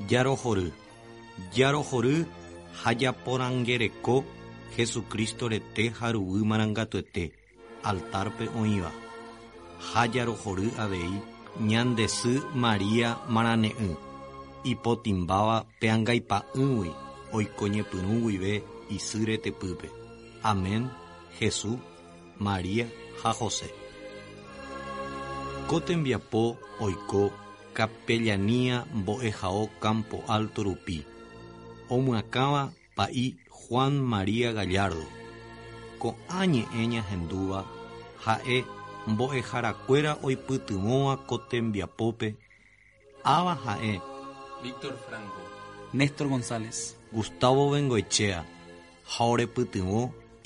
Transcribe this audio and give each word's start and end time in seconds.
Yarohoru, 0.00 0.72
Yarohoru, 1.54 2.26
Hayaporangereko, 2.84 4.24
Jesucristo 4.76 5.48
rete 5.48 5.90
harubu 5.90 6.44
marangatuete, 6.44 7.32
altarpe 7.84 8.48
oiva. 8.58 8.90
Hayarohoru 9.94 10.70
avei, 10.78 11.20
ñandesu 11.60 12.42
María 12.54 13.18
marane'ỹ. 13.28 13.96
Ipotimbáva 14.64 15.66
peangaipa'ỹgui, 15.80 16.90
oikoñepyrũ 17.32 18.14
guive 18.24 18.64
isy 18.90 19.24
retepýpe. 19.24 19.88
Amén, 20.42 20.90
Jesús, 21.38 21.78
María 22.38 22.86
ha 23.22 23.32
José. 23.32 23.68
Ko 25.68 25.80
tembiapo 25.80 26.58
oiko 26.80 27.32
capellanía 27.76 28.76
mbo'ehao 28.94 29.68
Campo 29.82 30.16
Alto 30.28 30.62
rupi. 30.62 30.98
Omyakãva 31.94 32.62
pa'i 32.96 33.26
Juan 33.50 33.94
María 34.12 34.52
Gallardo. 34.52 35.06
Ko'ã 35.98 36.40
ñe'ẽ 36.52 37.02
ha'e 38.24 38.58
mbo'eharakuéra 39.10 40.12
oipytyvõva 40.26 41.14
ko 41.28 41.36
tembiapópe 41.50 42.28
áva 43.36 43.54
ha'e 43.64 43.94
Víctor 44.64 44.94
Franco, 45.06 45.42
Néstor 45.92 46.28
González, 46.28 46.96
Gustavo 47.12 47.70
Bengoechea 47.72 48.40
ha 49.12 49.24
orepytyvõ 49.32 50.00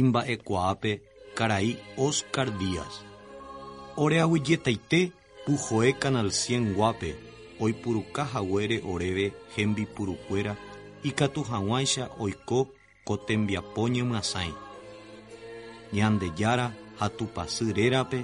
imba'ekuaápe 0.00 0.92
karai 1.36 1.78
Oscar 1.96 2.48
Díaz. 2.60 3.00
Oreaguyjetaite 3.96 5.00
pujoe 5.44 5.92
Canal 5.98 6.30
100 6.30 6.74
guápe 6.74 7.10
oipurukahaguére 7.60 8.78
oréve 8.92 9.26
hembipurukuéra 9.56 10.54
ikatu 11.04 11.40
hag̃uáicha 11.50 12.04
oiko 12.18 12.58
ko 13.06 13.14
tembiapo 13.16 13.88
ñemyasãi. 13.88 14.50
Ñandejára 15.92 16.66
ha 16.98 17.06
tupasy 17.08 17.72
rérape. 17.72 18.20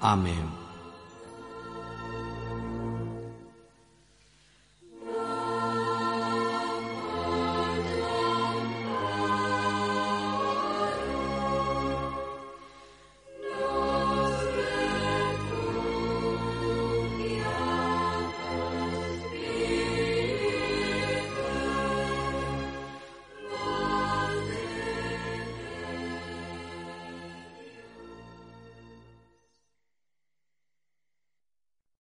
Amén. 0.00 0.71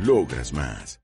Logras 0.00 0.52
más. 0.52 0.98